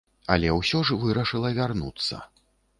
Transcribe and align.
Але 0.35 0.49
ўсё 0.55 0.81
ж 0.91 0.97
вырашыла 1.05 1.53
вярнуцца. 1.61 2.25